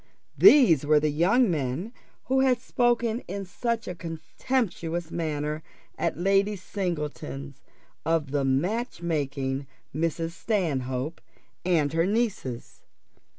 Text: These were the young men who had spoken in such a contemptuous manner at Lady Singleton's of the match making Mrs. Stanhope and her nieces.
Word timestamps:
These 0.35 0.83
were 0.83 0.99
the 0.99 1.11
young 1.11 1.51
men 1.51 1.93
who 2.23 2.39
had 2.39 2.59
spoken 2.59 3.19
in 3.27 3.45
such 3.45 3.87
a 3.87 3.93
contemptuous 3.93 5.11
manner 5.11 5.61
at 5.95 6.17
Lady 6.17 6.55
Singleton's 6.55 7.61
of 8.03 8.31
the 8.31 8.43
match 8.43 9.03
making 9.03 9.67
Mrs. 9.93 10.31
Stanhope 10.31 11.21
and 11.63 11.93
her 11.93 12.07
nieces. 12.07 12.81